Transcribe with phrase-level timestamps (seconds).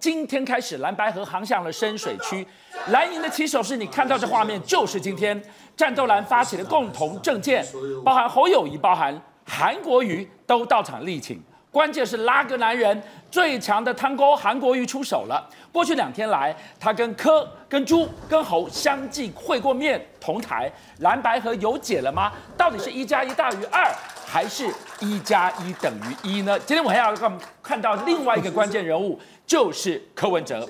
[0.00, 2.44] 今天开始，蓝白河航向了深水区。
[2.88, 5.40] 蓝营的起手式，你看到这画面，就是今天
[5.76, 7.64] 战斗蓝发起的共同政见，
[8.02, 9.14] 包含侯友谊、包含
[9.46, 11.40] 韩国瑜都到场力挺。
[11.70, 13.00] 关键是拉个男人
[13.30, 15.48] 最强的汤沟韩国瑜出手了。
[15.70, 22.32] 过去两天来，他跟柯、跟朱、跟侯相继会过面，同台蓝白河有解了吗？
[22.56, 23.88] 到底是一加一大于二，
[24.26, 26.58] 还是一加一等于一呢？
[26.58, 29.16] 今天我还要看看到另外一个关键人物，
[29.50, 30.64] 就是柯文哲。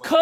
[0.00, 0.16] 柯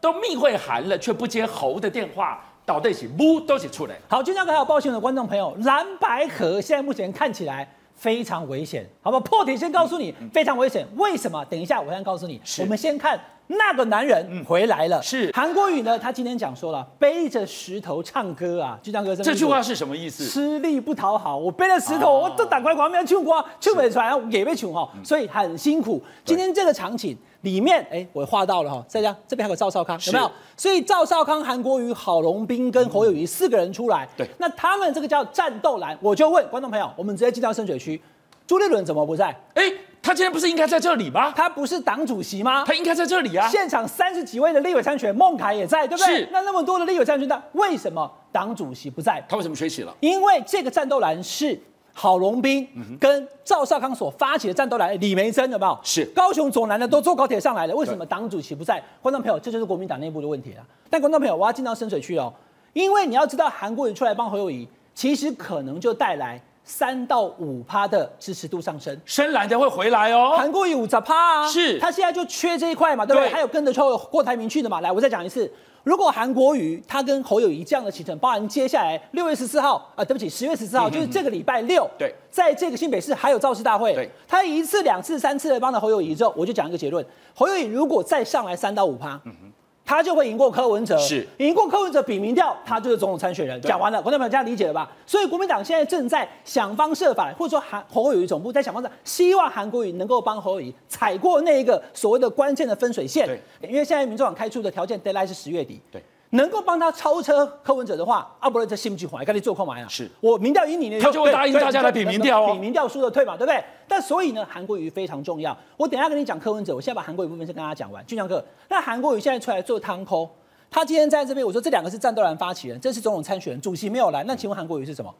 [0.00, 3.94] 都密会寒了，却不接侯的电话，到底是不都是出来？
[4.08, 7.68] 好，今天还有报新闻的观众朋友，蓝白河现在目前看起来。
[7.96, 9.20] 非常危险，好不好？
[9.20, 10.84] 破题先告诉你，非常危险。
[10.96, 11.44] 为什么？
[11.44, 12.42] 等一下我先告诉你。
[12.58, 15.00] 我们先看那个男人回来了。
[15.00, 15.96] 是韩国瑜呢？
[15.96, 19.14] 他今天讲说了，背着石头唱歌啊，就唱歌。
[19.14, 20.24] 这句话是什么意思？
[20.26, 21.36] 吃力不讨好。
[21.36, 26.02] 我背着石头，我都打快光，没有唱歌，唱不出来，也被穷哈，所以很辛苦。
[26.24, 27.16] 今天这个场景。
[27.44, 30.28] 里面哎，我画到了哈，再这这边还有赵少康，有没有？
[30.56, 34.08] 所以赵少康、韩国瑜、郝龙斌跟侯友宜四个人出来。
[34.16, 38.00] 对，那他们这个叫战斗蓝，我就问观众朋友，我们直接进到深水区，
[38.46, 39.26] 朱立伦怎么不在？
[39.54, 39.62] 哎，
[40.02, 41.32] 他今天不是应该在这里吗？
[41.36, 42.64] 他不是党主席吗？
[42.66, 43.46] 他应该在这里啊。
[43.48, 46.16] 现场三十几位的立委参选，孟凯也在，对不对？
[46.16, 46.28] 是。
[46.32, 49.22] 那那么多的立委参选，那为什么党主席不在？
[49.28, 49.94] 他为什么缺席了？
[50.00, 51.60] 因为这个战斗蓝是。
[51.96, 52.68] 郝龙斌
[53.00, 55.78] 跟赵少康所发起的战斗来，李梅珍有没有？
[55.84, 58.82] 是高雄左南的都坐高铁上来了，为什么党主席不在？
[59.00, 60.62] 观众朋友，这就是国民党内部的问题了。
[60.90, 62.32] 但观众朋友，我要进到深水区哦，
[62.72, 70.34] 因为你要知道，韩国瑜出来帮侯友宜，其实可能就带来三到五趴的支持度上升，深蓝的会回来哦。
[70.36, 73.28] 韩国瑜五十趴啊，是他现在就缺这一块嘛，对不对？
[73.28, 74.80] 对还有跟着抽郭台铭去的嘛。
[74.80, 75.48] 来，我再讲一次。
[75.84, 89.52] 如果韩国瑜他跟侯友谊这样的行程，包含接下来六月十四号啊，对不起，十月十四号，就是这个礼拜六，对，在这个新北市还有造势大会，对，他一次、两次、三次的帮了侯友谊之后，我就讲一个结论：侯友谊如果再上来三到五趴，嗯哼。
[89.84, 93.60] 他就会赢过柯文哲，是赢过柯文哲比民调，他就是总统参选人。
[93.60, 94.90] 讲完了，观众朋友这样理解了吧？
[95.06, 103.26] 所以国民党现在正在想方设法，或者说韩侯友谊总部在想方设法，希望韩国瑜能够帮侯友谊踩过那一个所谓的关键的分水线。
[103.26, 105.80] 对，因为现在民众党开出的条件，deadline 是十月底。
[105.92, 106.02] 对。
[106.34, 109.86] 能够帮他超车柯文哲的话，阿伯勒这心不慌，赶紧做空买啊！
[109.88, 113.62] 是我民调赢你，他就会答应大家来比民调哦，比民调输的退嘛，对不对？
[113.86, 115.56] 但所以呢，韩国瑜非常重要。
[115.76, 118.04] 我等一下跟你讲柯文哲，我现在把韩国瑜部分先跟大家讲完。
[118.04, 120.28] 俊强哥，那韩国瑜现在出来做汤扣，
[120.68, 124.24] 他今天在这边，我说这两个是战斗蓝发起人，这是总统参选人，主席没有来。
[124.24, 125.14] 那请问韩国瑜是什么？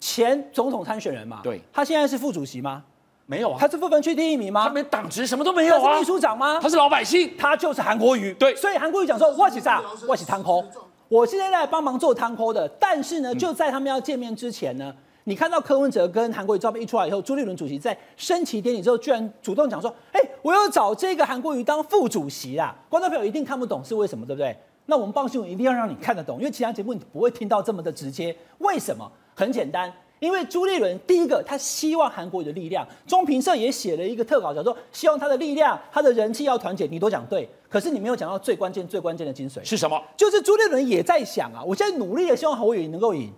[0.00, 1.40] 前总统参选人嘛？
[1.44, 2.82] 对，他现在是副主席吗？
[3.26, 4.64] 没有啊，他是不分区第一名吗？
[4.64, 5.80] 他没党职，什么都没有啊。
[5.82, 6.60] 他是秘书长吗？
[6.62, 8.32] 他是老百姓，他就是韩国瑜。
[8.34, 9.82] 对，所以韩国瑜讲说，我是啥？
[10.06, 10.64] 我是汤扣。
[11.08, 14.94] 我现在在帮忙做汤扣的，但是呢，就在他们要见面之前呢，
[15.24, 24.56] 你看到柯文哲跟韩国瑜照片一出来以后，朱立伦主席在升旗典礼之后，居然主动讲说：“哎，我要找这个韩国瑜当副主席啦！”观众朋友一定看不懂是为什么，对不对？
[24.86, 28.36] 那我们报新闻一定要让你看得懂，因为其他节目你不会听到这么的直接。
[28.58, 29.10] 为什么？
[29.34, 29.92] 很简单。
[30.18, 36.86] 因为朱立伦第一个，他希望韩国瑜的力量，中评社也写了一个特稿，叫做希望他的力量，他的人气要团结。
[36.86, 40.02] 你都讲对，可是你没有讲到最关键、最关键的精髓是什么？
[40.16, 43.30] 就是朱立伦也在想啊，我现在努力的希望侯友宜能够赢，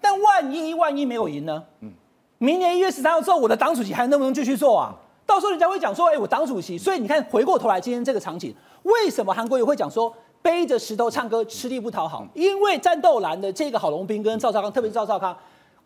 [0.00, 1.62] 但万一万一没有赢呢？
[1.80, 1.92] 嗯，
[2.38, 4.94] 明年一月十三号之后，我的党主席还能不能继续做啊？
[5.24, 6.76] 到时候人家会讲说，哎，我党主席。
[6.76, 8.52] 所以你看，回过头来今天这个场景，
[8.82, 10.12] 为什么韩国瑜会讲说
[10.42, 12.26] 背着石头唱歌，吃力不讨好？
[12.34, 15.36] 因为战斗蓝的这个郝龙斌跟赵少康，特别是赵少康。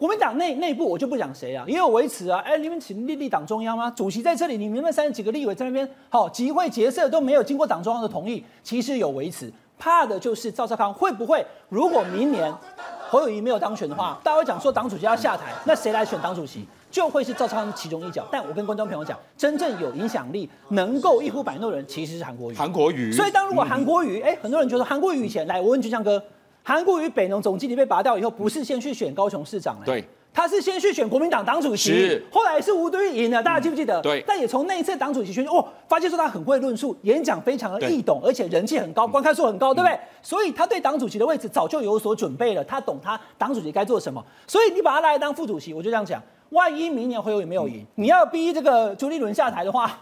[0.02, 3.88] 国民党内内部我就不讲谁啊，也有维持啊，哎，你们请立立党中央吗？
[3.94, 9.48] 主席在这里，你们那三十几个立委在那边，好集会结社都没有经过党中央的同意，其实有维持，
[9.78, 12.52] 怕的就是赵少康会不会，如果明年
[13.08, 16.66] 侯友谊没有当选的话，大家会讲说党主席要下台，那谁来选党主席？
[16.90, 18.26] 就会是赵少康其中一角。
[18.32, 22.56] 但我跟观众朋友讲，真正有影响力、能够一呼百诺的人，其实是韩国瑜。
[22.56, 23.12] 韩国瑜。
[23.12, 26.20] 所以当如果韩国瑜，哎，很多人觉得韩国瑜以前来，我问俊相哥。
[26.62, 34.00] 韩国瑜北农总经理被拔掉以后，不是先去选高雄市长，对，他是先去选国民党党主席，是，后来是吴敦义赢了，大家记不记得？
[34.00, 39.98] 对，但也从那一次党主席选举，哦，发现说他很会论述，演讲非常的易懂，而且人气很高，观看数很高，对不对？
[40.22, 49.98] 所以他对党主席的位置早就有所准备了，他懂他党主席该做什么，所以你把他来当副主席，我就这样讲，万一明年侯友宜没有赢，你要逼这个朱立伦下台的话。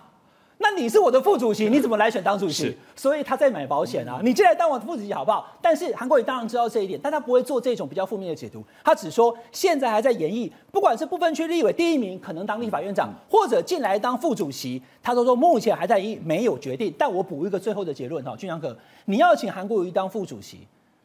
[0.63, 2.77] 那你是我的副主席， 你怎么来选当主席？
[2.95, 4.21] 所以他在买保险啊！
[4.23, 5.57] 你进来当我的副主席好不好？
[5.63, 8.63] 但是韩国瑜当然知道这一点，但他不会做这种比较负面的解读。
[8.85, 16.95] 他只说现在还在演绎，不管是不分区立委第一名可能当立法院长，或者进来当副主席，他都说目前还在演绎，没有决定。
[16.99, 20.59] 但我补一个最后的结论哈，俊阳哥，你要请韩国瑜当副主席，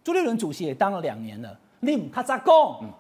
[0.04, 1.58] 朱立伦主席也当了两年了。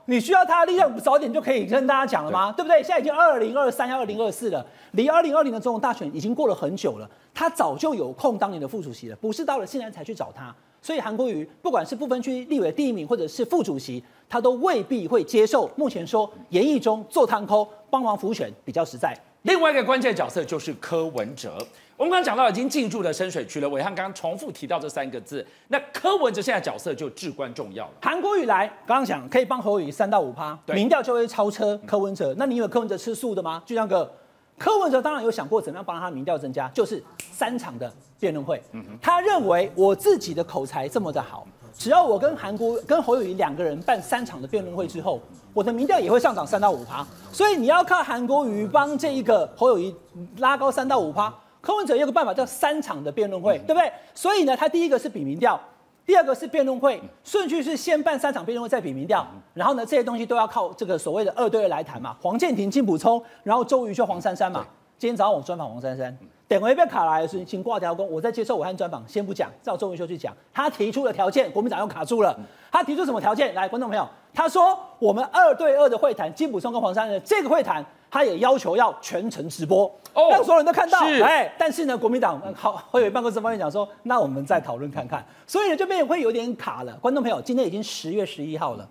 [0.05, 2.51] 你需要他的力量，不早点就可以跟大家讲了吗？
[2.51, 2.83] 对，对不对？
[2.83, 7.09] 现在已经二零二三要二零二四了，离二零二零的总统大选已经过了很久了。
[7.33, 10.53] 他早就有空当年的副主席了，不是到了现在才去找他。
[10.81, 15.69] 所以韩国瑜不管是不分区立委第一名，或者是副主席，他都未必会接受。
[15.75, 19.17] 目前说严义中做摊抠，帮忙辅选比较实在。
[19.41, 21.57] 另外一个关键角色就是柯文哲。
[21.97, 27.91] 我们刚刚讲到已经进驻了深水区了，伟汉刚刚重复提到这三个字，那柯文哲现在角色就至关重要了。
[28.01, 32.35] 韩国瑜来，刚刚讲可以帮侯友宜三到五趴，民调就会超车柯文哲。
[32.37, 33.63] 那你以为柯文哲吃素的吗？
[33.65, 34.13] 就像个
[34.57, 37.01] 柯文哲当然有想过怎么样帮他民调增加，就是
[37.31, 37.89] 三场的
[38.19, 38.61] 辩论会。
[39.01, 45.21] 他认为我自己的口才这么的好，只要我跟韩国跟侯友宜两个人办三场的辩论会之后，
[45.53, 47.07] 我的民调也会上涨三到五趴。
[47.31, 49.95] 所以你要靠韩国瑜帮这一个侯友宜
[50.39, 51.33] 拉高三到五趴。
[51.65, 53.91] 柯文哲有个办法叫三场的辩论会，对不对？
[54.13, 55.59] 所以呢，他第一个是比民调，
[56.05, 59.25] 第二个是辩论会，顺序是先办三场辩论会，再比民调。
[59.55, 62.15] 然后呢，这些东西都要靠这个所谓的二对二来谈嘛。
[62.21, 64.63] 黄建庭、金补充，然后周瑜就黄珊珊嘛。
[64.99, 66.15] 今天早上我专访黄珊珊，
[66.47, 70.31] 等会被卡来的时候，请挂条工，我在接受武汉专访，先不讲，照周瑜秀去讲。
[70.53, 72.39] 他提出的条件，国民党又卡住了。
[72.71, 73.55] 他提出什么条件？
[73.55, 77.83] 来，观众朋友，他说我们二对二的会谈，金普松跟黄珊珊这个会谈。
[78.07, 79.93] 他也要求要全程直播，
[80.31, 80.99] 让所有人都看到。
[81.21, 85.25] 哎，但是呢，国民党好会有办公室方面讲说，那我们再讨论看看。
[85.45, 86.93] 所以呢，这边也会有点卡了。
[87.01, 88.87] 观众朋友，今天已经十月十一号了，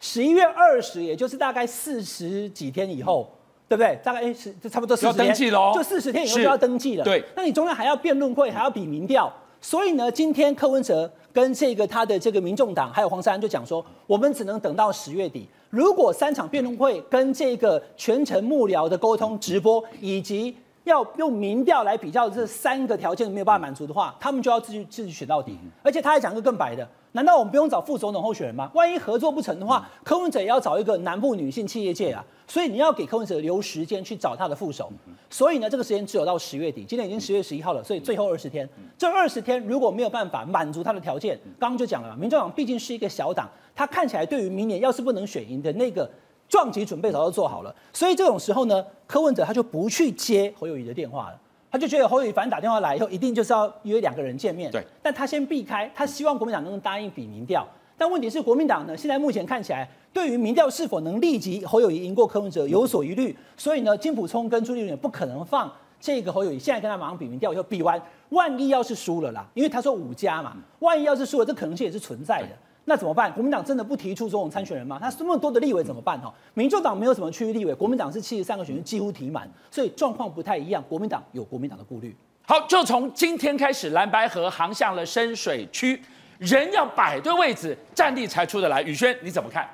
[0.00, 3.32] 十一月二十，也就是大概四十几天以后，
[3.66, 3.98] 对不对？
[4.04, 5.34] 大概哎，是就差不多四十天，
[5.72, 7.04] 就四十天以后就要登记了。
[7.04, 9.32] 对，那你中间还要辩论会，还要比民调。
[9.62, 15.48] 所以呢，今天柯文哲跟这个他的这个民众党还有黄珊就讲说，我们只能等到十月底。
[15.70, 25.56] 如果三场辩论会跟这个全程幕僚的沟通直播，以及要用民调来比较这三个条件没有办法满足的话，他们就要自己自己选到底。
[25.82, 28.70] 而且他还讲个更白的，难道我们不用找副总统候选人吗？
[28.74, 32.24] 万一合作不成的话，柯文哲也要找一个南部女性企业界啊。
[32.48, 34.92] 所以你要给柯文哲留时间去找他的副手。
[35.30, 38.68] 所以呢，这个时间只有到十月底，今天已经十月十一号了，所以最后二十天，
[38.98, 43.48] 这二十天如果没有办法满足他的条件，刚刚就讲了嘛，民众党毕竟是一个小党。
[43.74, 46.10] 他看起来对于明年要是不能选赢的那个
[46.52, 51.40] 撞击准备早就做好了，所以这种时候呢，柯文哲他就不去接侯友谊的电话了，
[51.70, 54.70] 他就觉得侯友宜反正打电话来以后，一定就是要约两个人见面。
[54.70, 57.66] 对，但他先避开，他希望国民党能答应比民调。
[57.96, 72.48] 但问题是国民党呢，现在目前看起来对于民调是否能立即侯友宜赢过柯文哲有所疑虑，所以呢，金普聪跟朱立伦也不可能放这个侯友宜现在跟他马上比民调以后比完，万一要是输了啦，因为他说五家嘛，万一要是输了，这可能性也是存在的。
[72.84, 73.32] 那怎么办？
[73.32, 74.98] 国民党真的不提出总统参选人吗？
[75.00, 76.20] 他这么多的立委怎么办？
[76.20, 80.82] 哈，民众党没有什么区域立委，国民党是七十三个选区几乎提满，所以状况不太一样。
[80.88, 82.16] 国民党有国民党的顾虑。
[82.42, 86.02] 好，就从今天开始，蓝白河航向了深水区，
[86.38, 88.82] 人要摆对位置，战力才出得来。
[88.82, 89.68] 宇轩，你怎么看？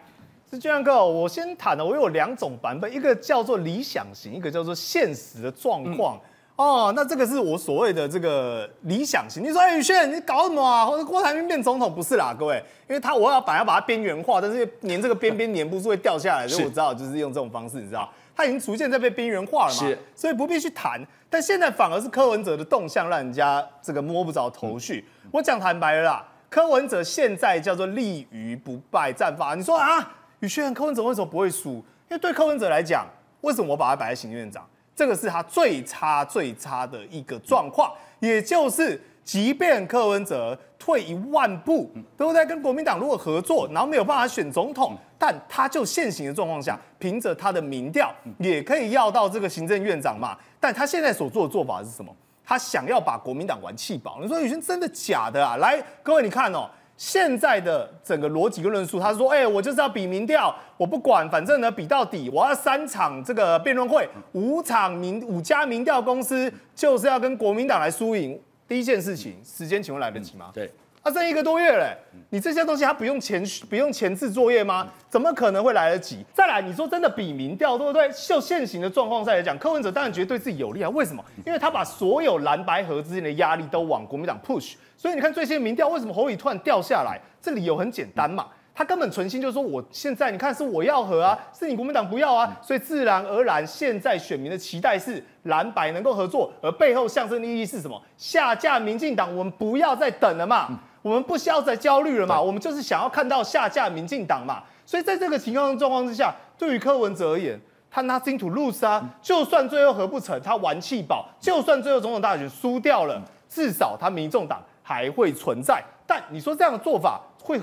[0.50, 6.16] 是这样哥，我先谈了，我有两种版本，一个叫做理想型，一个叫做现实的状况。
[6.16, 6.27] 嗯
[6.58, 9.44] 哦，那这个是我所谓的这个理想型。
[9.44, 10.84] 你说，哎，宇轩，你搞什么啊？
[10.84, 21.00] 或者郭台铭变总统不是啦，各位，因为他我要把要把它边缘化，但是粘这个边边粘不住会掉下来，所以我知道就是用这种方式，你知道，他已经逐渐在被边缘化了嘛，是，所以不必去谈。
[21.30, 25.06] 但现在反而是柯文哲的动向让人家这个摸不着头绪。
[25.22, 29.54] 嗯、我讲坦白了啦，柯文哲现在叫做立于不败战法。
[29.54, 31.74] 你说啊，宇轩，柯文哲为什么不会输？
[32.08, 33.06] 因为对柯文哲来讲，
[33.42, 34.66] 为什么我把他摆在行政院长？
[34.98, 42.44] 这个是他最差最差的一个状况，也就是，即便柯文哲退一万步，对不对？
[42.44, 50.36] 跟国民党如果合作，然后没有办法选总统，但他就现行的状况下，凭着他的民调，也可以要到这个行政院长嘛。
[50.58, 52.12] 但他现在所做的做法是什么？
[52.44, 54.18] 他想要把国民党玩气饱。
[54.20, 55.58] 你说宇轩真的假的啊？
[55.58, 56.68] 来，各位你看哦。
[56.98, 68.38] 现在的整个逻辑跟论述，他说：“哎、我就是要比民调，我不管，反正呢比到底，我要三场这个辩论会，五场民五家民调公司就是要跟国民党来输赢。
[68.66, 70.46] 第一件事情，时间请问来得及吗？
[70.48, 70.70] 嗯、对，
[71.02, 71.96] 啊，剩一个多月嘞，
[72.30, 74.88] 你这些东西他不用前不用前置作业吗？
[75.08, 76.24] 怎么可能会来得及？
[76.34, 78.10] 再来，你说真的比民调，对不对？
[78.10, 80.90] 就现行的状况下来讲，柯文哲当然觉得对自己有利啊。
[80.90, 81.24] 为什么？
[81.46, 87.20] 因为他把所有蓝白合之间的压力都往国民党 push。”所以你看最新的民调，为什么侯友宜突然掉下来？
[87.40, 98.02] 这理由很简单嘛，他根本存心就是说，我现在你看是我要和啊，是你国民党不要啊，所以自然而然现在选民的期待是蓝白能够合作，而背后象征的意义是什么？
[98.16, 100.68] 下架民进党，我们不要再等了嘛，
[101.08, 104.62] 我们不需要再焦虑了嘛，我们就是想要看到下架民进党嘛。
[104.84, 107.58] 所以在这个情况状况之下，对于柯文哲而言，
[107.90, 114.62] 他 nothing to lose 啊，就算最后合不成，他玩气保，就算最后总统大选输掉了，至少他民众党。
[114.80, 117.60] 还会存在，但你说这样的做法会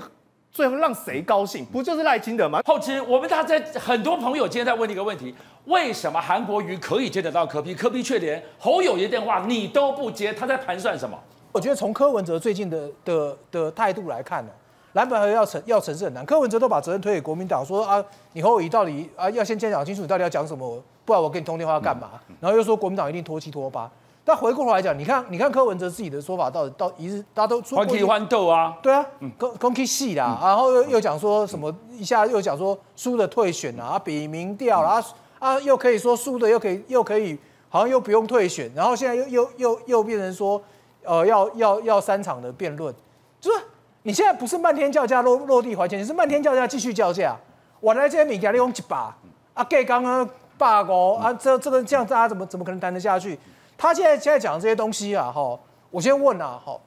[0.52, 1.64] 最后让谁高兴？
[1.64, 2.60] 不就是赖清德吗？
[2.64, 5.34] 后期我们大家很多朋友今天在问一个问题：
[5.64, 10.32] 为什么韩国瑜可以接得到柯比柯比却连侯友谊电话你都不接？
[10.32, 11.18] 他在盘算什么？
[11.56, 14.50] 我觉得从柯文哲最近的的的态度来看呢，
[14.92, 16.22] 蓝白合要成要成是很难。
[16.26, 20.78] 柯文哲都把责任推给国民党，说啊，你侯友宜到底啊要先先讲清楚，你到底要讲什么？
[21.06, 22.10] 不然我跟你通电话要干嘛？
[22.40, 23.90] 然后又说国民党一定拖七拖八。
[24.22, 29.06] 但回过头来讲，你看，你看柯文哲自己的说法，到底到一日，大家都欢喜欢斗啊，对啊，
[29.38, 35.02] 公公开戏啦，然后又又讲说什么，一下又讲说输的退选啊，比民调啦，
[35.38, 37.38] 啊又可以说输的又可以又可以，
[37.70, 40.60] 好像又不用退选，然后现在又又又又变成说，
[41.06, 42.94] 呃，要要要三场的辩论，
[43.40, 43.64] 就是
[44.02, 47.36] 你现在不是漫天叫价落落地还钱，你是漫天叫价继续叫价，
[47.80, 49.16] 我来这些米家利用一把，
[49.54, 53.38] 啊，盖刚刚罢工啊，这这个这样大家怎么怎么可能谈得下去？
[53.78, 55.58] 他现在现在讲的这些东西啊，哈，
[55.90, 56.80] 我先问啊，好，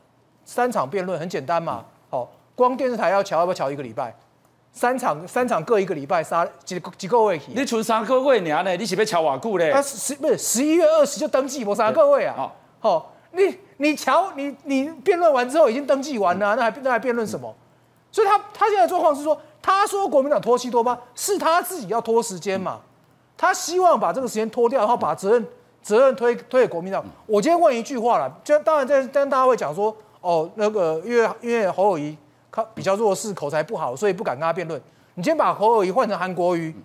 [0.43, 4.13] 三场辩论很简单嘛，好，光电视台要瞧要不要瞧一个礼拜？
[4.71, 7.41] 三场三场各一个礼拜，三几几个位？
[7.47, 8.63] 你存三个位呢？
[8.77, 9.71] 你是要瞧瓦固嘞？
[9.71, 12.35] 啊十不是十一月二十就登记，我三个位啊。
[12.38, 17.53] 好，好，你你瞧你你辩论完之后已经登记完了，那还那还辩论什么？
[18.12, 22.79] 所以他他现在状况是说，他说国民党拖七拖八，是他自己要拖时间嘛？
[23.36, 25.48] 他希望把这个时间拖掉，然后把责任。
[25.81, 27.01] 责任推推给国民党。
[27.25, 32.17] 我今天问一句话了，就当然在，但大家会讲说，哦，那个因为因为侯友谊
[32.51, 34.79] 他比较弱势，口才不好，所以不敢跟他辩论。
[35.13, 36.75] 你今天把侯友谊换成韩国瑜，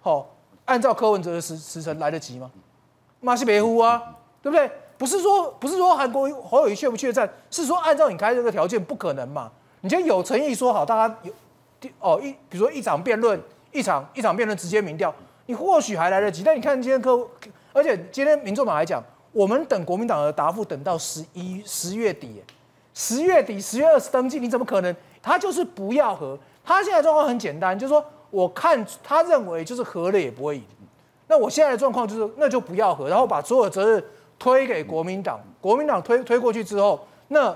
[0.00, 0.26] 好、哦，
[0.64, 2.48] 按照柯文哲的时时辰来得及吗？
[3.18, 4.00] 马西北呼啊，
[4.40, 4.70] 对不对？
[4.98, 9.50] 不是说不是说韩国瑜侯友确不确战，是说按照你开这个条件不可能嘛？
[9.82, 11.32] 你今天有诚意说好，大家有
[12.00, 13.40] 哦一，比如说一场辩论，
[13.72, 15.14] 一场一场辩论直接民调，
[15.46, 16.42] 你或许还来得及。
[16.42, 17.26] 但你看今天柯。
[17.72, 22.42] 而且今天民众党来讲，我们等国民党的答复等到十一十月底，
[22.94, 24.96] 十月底十月二十登记，你怎么可能？
[25.22, 26.38] 他就是不要和。
[26.64, 30.64] 他现在状况很简单，就是说，我看他认为就是和了也不会赢。
[31.28, 34.02] 那我现在的状况就是，那就不要和，然后把所有责任
[34.38, 35.40] 推给国民党。
[35.60, 37.54] 国民党推推过去之后，那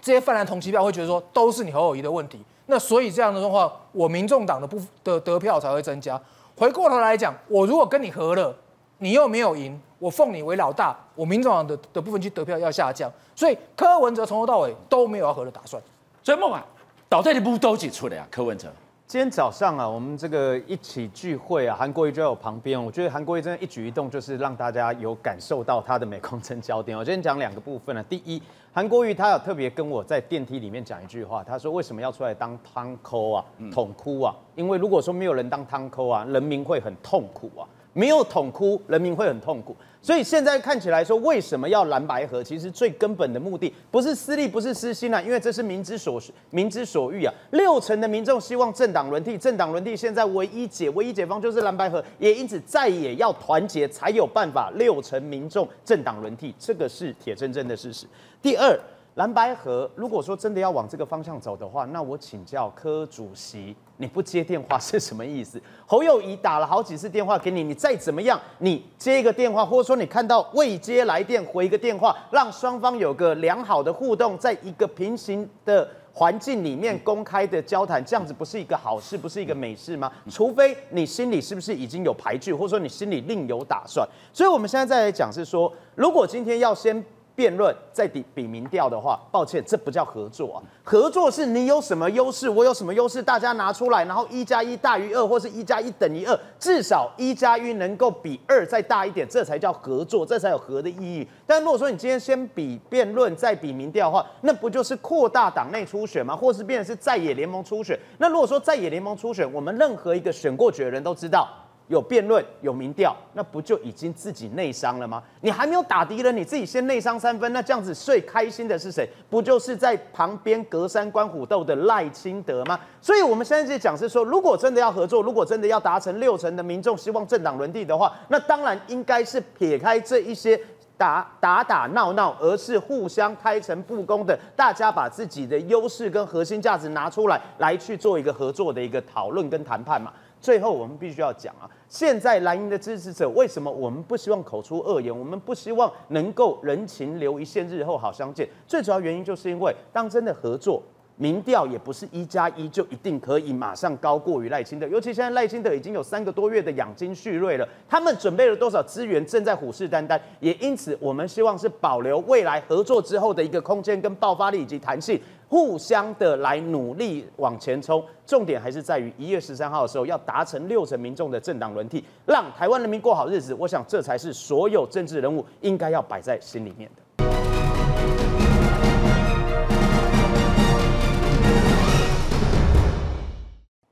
[0.00, 2.40] 这些泛蓝同期票会觉得说都是你侯友宜的问题。
[2.66, 6.20] 那所以这样的状况，我民众党的不的得票才会增加。
[6.56, 8.54] 回过头来讲，我如果跟你和了。
[8.98, 15.82] 你又没有赢，我奉你为老大，我民众党的的部分去得票要下降，所以柯文哲从头到尾都没有要和的打算。
[16.22, 16.64] 所以梦啊，
[17.08, 18.26] 倒退的不都挤出来啊？
[18.30, 18.72] 柯文哲
[19.14, 26.98] 今天早上啊，我们这个一起聚会啊，韩国瑜就在我旁边，我觉得韩国瑜真的一举一动就是让大家有感受到他的镁光灯焦点。
[26.98, 28.42] 我今天讲两个部分呢、啊，第一，
[28.72, 34.34] 韩国瑜他有特别跟我在电梯里面讲一句话，他说为什么要出来当汤抠啊，痛哭啊？
[34.56, 37.62] 因为如果说没有人当汤抠啊，人民会很痛苦啊。
[37.96, 39.76] 没有痛哭，人民会很痛苦。
[40.04, 42.44] 所以现在看起来说，为什么要蓝白合？
[42.44, 46.20] 其实最根本的目的不是私利，不是私心啊，因为这是民之所
[46.50, 47.32] 民之所欲啊。
[47.52, 54.70] 六成的民众希望政党轮替，政党轮替现在唯一解唯一解方就是蓝白合，也因此再也要团结才有办法。
[54.74, 58.04] 六成民众政党轮替，这个是铁铮铮的事实。
[58.42, 58.78] 第二。
[59.14, 65.62] 蓝白河，如果说真的要往这个方向走的话，那我请教柯主席，你不接电话是什么意思？
[65.86, 80.10] 侯友谊打了好几次电话给你，你再怎么样，你接一个电话，或者说你看到未接来电回一个电话，让双方有个良好的互动，在一个平行的环境里面公开的交谈，这样子不是一个好事，不是一个美事吗？
[80.28, 84.04] 除非你心里是不是已经有排拒，或者说你心里另有打算。
[84.32, 87.04] 所以我们现在再来讲是说，如果今天要先。
[87.36, 90.62] 辩论再比比民调的话，抱歉，这不叫合作啊。
[90.84, 101.26] 合作是你有什么优势，我有什么优势，大家拿出来，然后一加一大于二，或是一加一等于二，至少一加一能够比二再大一点，这才叫合作，这才有合的意义。
[101.46, 106.36] 但如果说你今天先比辩论再比民调的话，那不就是扩大党内初选吗？
[106.36, 107.98] 或是变成是在野联盟初选？
[108.18, 111.48] 那如果说在野联盟初选，我们任何一个选过决的人都知道。
[111.88, 115.22] 有辩论，有民调，那不就已经自己内伤了吗？
[115.42, 119.08] 你还没有打敌人，你自己先内伤三分，那这样子最开心的是谁？
[119.28, 122.80] 不就是在旁边隔山观虎斗的赖清德吗？
[123.00, 130.58] 所以我们现在在讲是说，如果真的要合作，如果真的要达成六成的民众希望政党轮替的话，那当然应该是撇开这一些
[130.96, 140.10] 打打打闹闹，而是互相开诚布公的，大家把自己的优势跟核心价值拿出来，来去做一个合作的一个讨论跟谈判嘛。
[140.44, 145.18] 最后，我们必须要讲啊，现在蓝营的支持者为什么我们不希望口出恶言？
[145.18, 148.46] 我们不希望能够人情留一线，日后好相见。
[148.66, 150.82] 最主要原因就是因为，当真的合作，
[151.16, 160.20] 民调也不是一加一就一定可以马上高过于赖清德，尤其现在赖清德已经有三个多月的养精蓄锐了，他们准备了多少资源，正在虎视眈眈。
[160.40, 168.04] 也因此，我们希望是保留未来合作之后的一个空间跟爆发力以及弹性，互相的来努力往前冲。
[168.26, 173.54] 重点还是在于一月十三号的时候要达成六成民众的政党轮替，让台湾人民过好日子。
[173.54, 177.03] 我想这才是所有政治人物应该要摆在心里面的。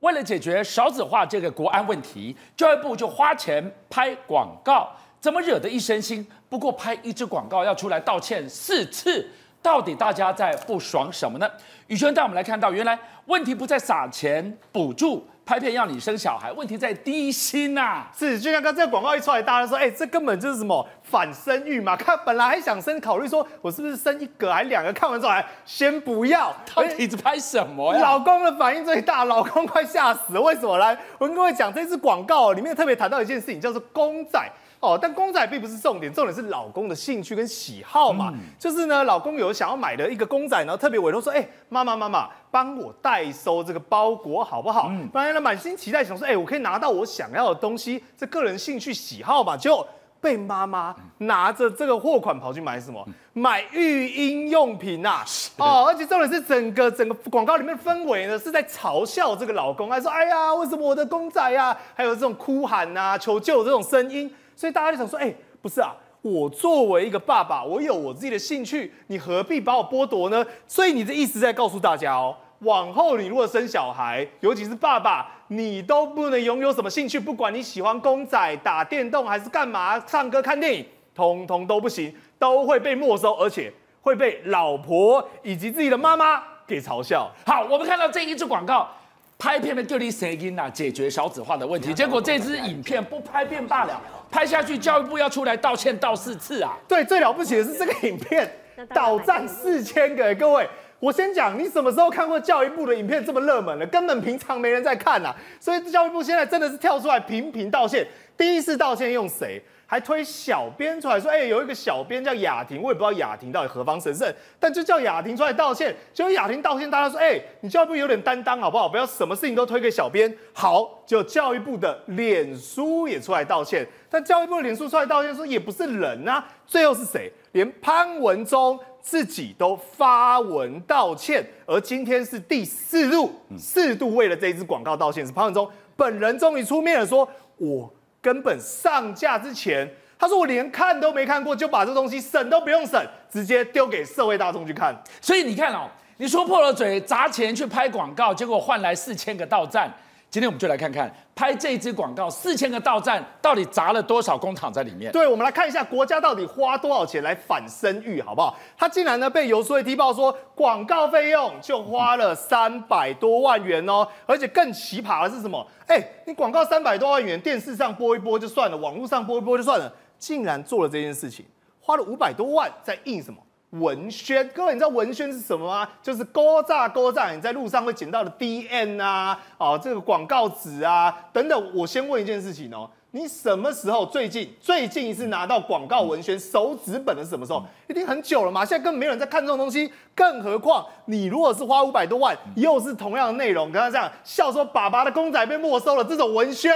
[0.03, 4.91] 为了解决少子化这个国安问题，教育部就花钱拍广告，
[5.21, 6.23] 怎么惹得一身腥？
[6.49, 9.25] 不过拍一支广告要出来道歉四次，
[9.63, 11.49] 到底大家在不爽什么呢？
[11.87, 15.25] 宇轩带我们来看到，原来问题不在撒钱补助。
[15.45, 18.11] 拍片要你生小孩，问题在低薪呐、啊。
[18.17, 21.97] 是，就像刚这个广告一出来，大家说，哎、欸，这根本就是什么反生育嘛？
[21.97, 24.93] 看本来还想生，考虑说我是不是生一个还两个？
[24.93, 26.55] 看完之后还先不要。
[26.73, 27.99] 到底是拍什么呀？
[27.99, 30.41] 老公的反应最大， 老公快吓死了。
[30.41, 30.77] 为什么？
[30.77, 34.39] 来，我跟各位讲，这支广告里面特别谈到一件事情，叫做公仔。
[34.83, 38.31] 哦，但公仔并不是重点，重点是老公的兴趣跟喜好嘛。
[38.33, 44.89] 嗯、就是呢，老公有想要买的一个公仔，然后特别委托说，哎、欸，妈妈妈妈，帮我代收这个包裹好不好？
[44.89, 49.87] 嗯，本来呢满心期待想说，哎、欸，我可以拿到我想要的东西，这个人兴趣喜好嘛，就
[50.19, 53.07] 被妈妈拿着这个货款跑去买什么？
[53.31, 55.25] 买育婴用品呐、啊。
[55.59, 61.77] 哦，而且重点是整个整个广告里面的氛围呢，是在嘲笑这个老公，还说，哎呀，为什么我的公仔呀、啊？
[61.95, 64.29] 还有这种哭喊啊、求救这种声音。
[64.55, 70.45] 所以大家就想说，哎、欸，不是啊，我作为一个爸爸，我有我自己的兴趣，你何必把我剥夺呢？
[70.67, 87.29] 所以你的意思在告诉大家哦，往后你如果生小孩，尤其是爸爸，你都不能拥有什么兴趣，不管你喜欢公仔、打电动还是干嘛、唱歌、看电影，通通都不行，都会被没收，而且会被老婆以及自己的妈妈给嘲笑。
[87.45, 88.87] 好，我们看到这一支广告。
[89.35, 91.91] 拍片的就地声音呐，解决少子化的问题。
[91.95, 94.01] 结果这支影片不拍片罢了，
[94.33, 96.75] 拍下去教育部要出来道歉道四次啊！
[96.87, 98.51] 对，最了不起的是这个影片
[98.91, 100.33] 倒赞四千个。
[100.33, 100.67] 各位，
[101.03, 103.85] 我先讲，你什么时候看过教育部的影片这么热门了？
[103.87, 105.35] 根本平常没人在看呐。
[105.59, 108.07] 所以教育部现在真的是跳出来频频道歉。
[108.37, 109.61] 第一次道歉用谁？
[109.85, 115.93] 还推小编出来说，哎、有一个小编叫雅婷，我也不知道雅婷到底何方神圣，但就叫雅婷出来道歉。
[116.13, 118.87] 结果雅婷道歉，大家说，哎、你教育部有点担当好不好？
[118.87, 120.33] 不要什么事情都推给小编。
[120.53, 126.45] 好，就教育部的脸书也出来道歉，但教育部的脸书出来道歉说也不是人啊。
[126.65, 127.29] 最后是谁？
[127.51, 137.93] 连潘文忠自己都发文道歉，而今天是第四度，四度为了这一支广告道歉，是潘文忠本人终于出面了，说我。
[138.23, 139.85] 根本上架之前，
[140.17, 144.95] 他说我连看都没看过，就把这东西审都不用审，直接丢给社会大众去看。
[145.19, 149.91] 所以你看哦，你说破了嘴，砸钱去拍广告，结果换来四千个到赞。
[150.33, 155.11] 今天我们就来看看拍这支广告四千个到站到底砸了多少公帑在里面。
[155.11, 158.57] 对，我们来看一下国家到底花多少钱来反生育，好不好？
[158.75, 165.63] 他竟然呢被游说踢爆说广告费用就花了三百多万元哦，而且更奇葩的是什么？
[165.85, 171.45] 哎，你广告三百多万元，电视上播一播就算了，网络上播一播就算了，竟然做了这件事情，
[171.79, 173.39] 花了五百多万在印什么？
[173.73, 175.87] 文宣，各位你知道文宣是什么吗？
[176.01, 181.71] 就是勾诈勾诈，你在路上会捡到的 DN 啊，哦，这个广告纸啊等等。
[181.75, 187.63] 我先问一件事情哦，你什么时候最近最近一次拿到广告文宣手纸本的是什么时候？
[187.87, 189.91] 一定很久了嘛，现在根本没有人在看这种东西。
[190.15, 196.71] 更何况你如果是花五百多万，又是同样的内容，跟他这样笑说爸爸的公仔被没收了，这种文宣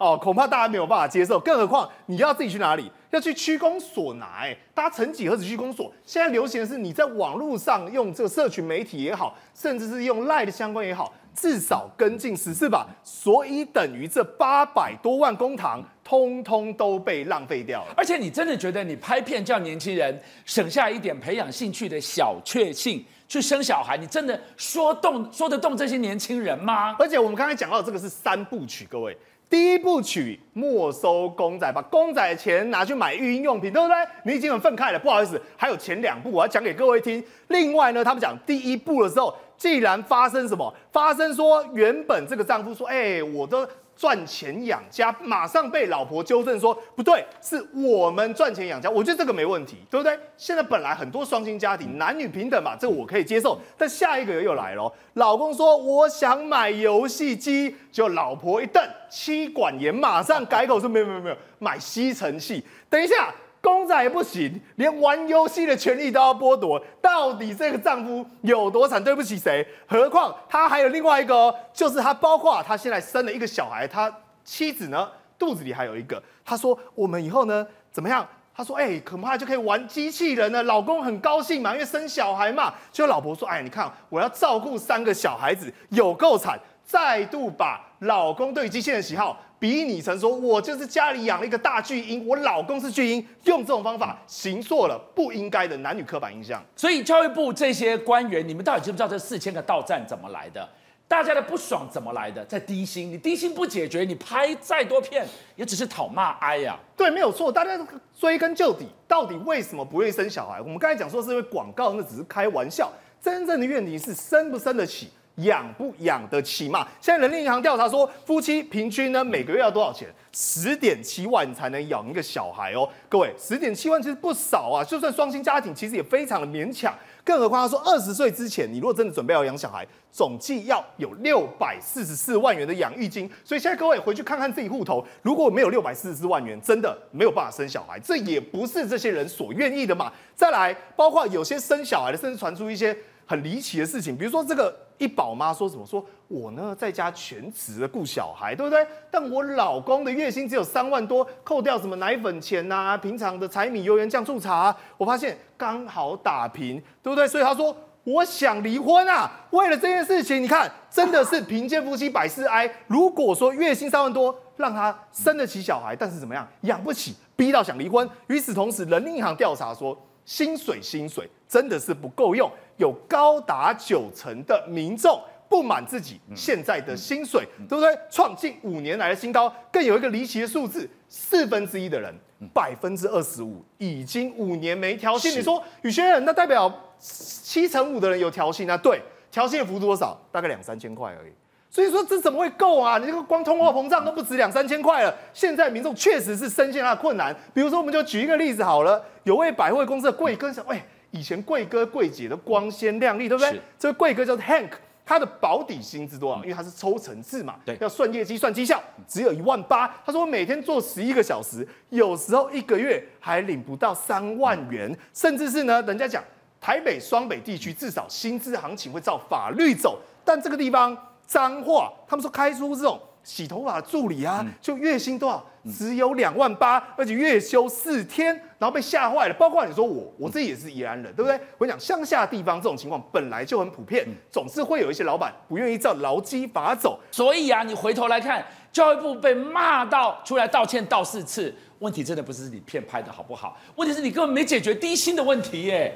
[0.00, 1.38] 哦，恐怕大家没有办法接受。
[1.38, 2.90] 更何况你要自己去哪里？
[3.10, 5.92] 要去区公所拿，哎，大家曾几何时区公所？
[6.06, 12.86] 现在流行的是你在网络上用这个社群媒体也好，甚至是用 LINE 的相关也好，至少跟进十四吧。
[13.04, 17.92] 所以等于这八百多万公堂，通通都被浪费掉了。
[17.94, 26.96] 而且你真的觉得你拍片叫年轻人省下一点培养兴趣的小确幸去生小孩，你真的说动说得动这些年轻人吗？
[26.98, 29.14] 而且我们刚才讲到这个是三部曲，各位。
[29.50, 33.96] 第一部曲没收公仔，把公仔的钱拿去买育婴用品，对不对？
[34.22, 34.98] 你已经很愤慨了。
[34.98, 37.22] 不好意思，还有前两部我要讲给各位听。
[37.48, 43.68] 另外呢，他们讲第一部的时候，既然发生什么，发生说原本这个丈夫说，哎、我都。
[44.00, 48.88] 赚钱养家，马上被老婆纠正说不对，是我们赚钱养家。
[48.88, 50.18] 我觉得这个没问题，对不对？
[50.38, 53.60] 现在本来很多双薪家庭，男女平等嘛，这个我可以接受。
[53.76, 62.64] 但下一个又来了，老公说我想买游戏机，就老婆一瞪，妻管严，马上改口说没有没有没有，买吸尘器。
[62.88, 69.02] 等一下，公仔也不行，连玩游戏的权利都要剥夺，到底这个丈夫有多惨？
[69.02, 69.66] 对不起谁？
[69.86, 74.12] 何况他还有另外一个哦，就是他包括他现在生了一个小孩，他
[74.44, 76.22] 妻子呢肚子里还有一个。
[76.44, 78.26] 他说我们以后呢怎么样？
[78.52, 82.74] 他说：“哎、恐怕就可以玩机器人了。”老公很高兴嘛，因为生小孩嘛。
[82.92, 96.64] 就老婆说：“哎，你看，我要照顾三个小孩子，有够惨。”再度把老公对机器人的喜好比拟成说：“我就是家里养了一个大巨婴，我老公是巨婴。”用这种方法行错了不应该的男女刻板印象。
[96.74, 100.66] 所以教育部这些官员，你们到底知不知道这四千个到站怎么来的？
[101.06, 102.42] 大家的不爽怎么来的？
[102.46, 106.78] 在低薪，你低薪不解决，你拍再多片也只是讨骂哀呀。
[106.96, 107.52] 对，没有错。
[107.52, 107.78] 大家
[108.18, 110.58] 追根究底，到底为什么不愿意生小孩？
[110.60, 112.90] 我们刚才讲说是因为广告，那只是开玩笑。
[113.20, 115.10] 真正的问题是生不生得起，
[115.42, 116.86] 养不养得起嘛？
[117.00, 120.08] 现在人力银行调查说，夫妻平均呢每个月要多少钱？
[120.32, 122.88] 十点七万才能养一个小孩哦。
[123.08, 124.84] 各位，十点七万其实不少啊。
[124.84, 126.94] 就算双薪家庭，其实也非常的勉强。
[127.24, 133.28] 更何况他说，二十岁之前，你如果真的准备要养小孩，总计要有六百四十四万元的养育金。
[133.44, 137.98] 所以现在各位回去看看自己户头，如果没有六百四十四万元，真的没有办法生小孩。
[137.98, 140.12] 这也不是这些人所愿意的嘛。
[140.36, 142.96] 再来，包括有些生小孩的，甚至传出一些
[143.30, 144.74] 很离奇的事情，比如说这个。
[145.00, 145.86] 一宝妈说什么？
[145.86, 148.86] 说我呢在家全职的顾小孩，对不对？
[149.10, 157.26] 但我老公的月薪只有三万多，扣掉什么奶粉钱呐、平常的柴米油盐酱醋茶、我发现刚好打平，对不对？
[157.26, 159.30] 所以他说我想离婚啊！
[159.52, 162.70] 为了这件事情，你看真的是贫贱夫妻百事哀。
[162.86, 168.06] 如果说月薪三万多让他生得起小孩，但是怎么样养不起，逼到想离婚。
[168.26, 172.52] 与此同时，人民银行调查说薪水薪水真的是不够用。
[172.80, 177.96] 有高达九成的民众不满自己现在的薪水，对不对？
[178.08, 179.52] 创近五年来的新高。
[179.70, 182.12] 更有一个离奇的数字，四分之一的人，
[182.54, 185.36] 百分之二十五已经五年没调薪。
[185.36, 188.76] 你说宇轩，那代表七成五的人有调薪啊？
[188.78, 190.18] 对，调薪的幅度多少？
[190.32, 191.32] 大概两三千块而已。
[191.68, 192.96] 所以说这怎么会够啊？
[192.96, 195.14] 你这个光通货膨胀都不止两三千块了。
[195.34, 197.36] 现在民众确实是深陷他的困难。
[197.52, 200.80] 比如说，我们就举一个例子好了，有位百货公司的柜哥说，喂。
[201.10, 203.52] 以前贵哥贵姐的光鲜亮丽，对不对？
[203.52, 204.70] 是这个贵哥叫做 Hank，
[205.04, 206.42] 他的保底薪资多少？
[206.42, 209.88] 因为他是抽成制嘛，对，要算业绩、算绩效，只有一万八。
[210.06, 216.22] 他说我每天做十一个小时，有时候一个月还领不到三万元，甚至是呢，人家讲
[216.60, 220.96] 台北、双北地区至少薪资行情会照法律走，但这个地方
[221.26, 223.00] 彰化，他们说开出这种。
[223.22, 225.44] 洗头发助理啊，就月薪多少？
[225.76, 229.34] 只有两万八，而且月休四天，然后被吓坏了。
[229.34, 231.38] 包括你说我，我自己也是宜兰人，对不对？
[231.58, 236.98] 我跟你讲，乡下地方这种情况本来就很普遍，总是会有一些老板不愿意照劳基法走。
[237.10, 245.94] 所以啊，你回头来看，教育部被骂到出来道歉道四次，问题真的不是你片拍的好不好，问题是你根本没解决低薪的问题耶。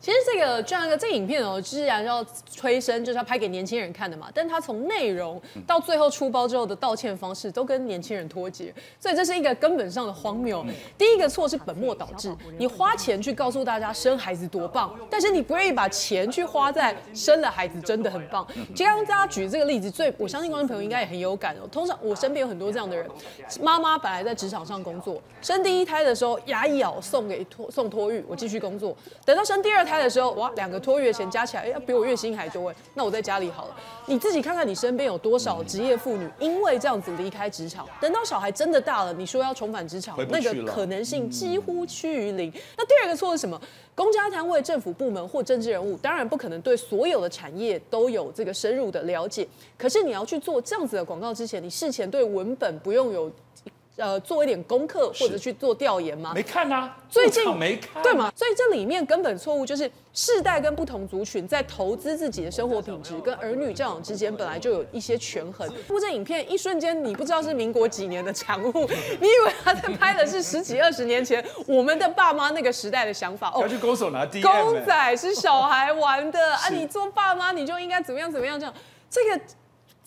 [0.00, 4.28] 其实这个这样一个这个影片哦，既然要催生，就是要拍给年轻人看的嘛。
[4.34, 10.64] 但他从内容到最后出包之后的道歉方式，都跟年轻人脱节，所以这是一个根本上的荒谬。
[10.96, 18.46] 第一个错是本末倒置，你花钱去告诉大家生孩子多棒，但是你不愿意把钱去花在生了孩子真的很棒。
[18.74, 21.68] 刚刚大家举这个例子，最我相信观众朋友应该也很有感哦。
[21.70, 23.06] 通常我身边有很多这样的人，
[23.60, 29.89] 妈妈本来在职场上工作，生第一胎的时候牙一咬送给托送托育，我继续工作，等到生第二胎。
[29.90, 33.76] 开的时候，哇，两个托月钱加起来，要比我月薪还多哎，那我在家里好了。
[34.06, 42.52] 你自己看看你身边有多少职业妇女因为这样子离开职场，等到小孩真的大了，你说要重返职场，那个可能性几乎趋于零。
[42.78, 43.60] 那第二个错是什么？
[43.96, 49.46] 公家单位、政府部门或政治人物，当然不可能对所有的产业都有这个深入的了解。
[49.76, 53.30] 可是你要去做这样子的广告之前，你事前对文本不用有。
[53.96, 56.32] 呃，做一点功课或者去做调研吗？
[56.34, 58.32] 没看啊，最近没看，对吗？
[58.34, 65.68] 所以这里面根本错误就是世代跟不同族群在投资自己的生活品质跟儿女教养之间本来就有一些权衡。
[65.88, 73.50] 录这影片一瞬间，你不知道是民国几年的产物，你以为他在拍的是十几二十年前我们的爸妈那个时代的想法？
[73.54, 78.74] 哦，要去勾手拿 DM，公仔是小孩玩的啊，你做爸妈你就应该怎么样怎么样这样，
[79.10, 79.40] 这个。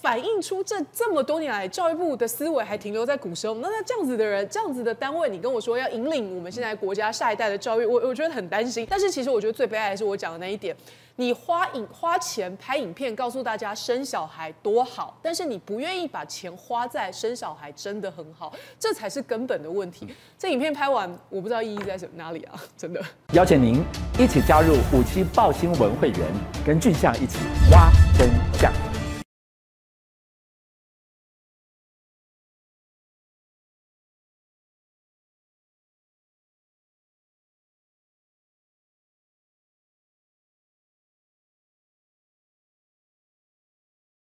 [0.03, 8.85] 反映出这这么多年来教育部的思维还停留在古时候，那那这样子的人，这样子的单位，你跟我说要引领我们现在国家下一代的教育，我我觉得很担心。
[8.89, 10.75] 但是其实我觉得最悲哀的是我讲的那一点，
[11.15, 20.05] 你花影花钱拍影片告诉大家生小孩多好，但是你不愿意把钱花在生小孩真的很好，这才是根本的问题。
[20.37, 23.01] 这影片拍完，我不知道意义在什哪里啊，真的。
[23.31, 23.81] 邀请您
[24.19, 26.19] 一起加入五七报新闻会员，
[26.65, 27.37] 跟俊相一起
[27.71, 28.92] 挖真相。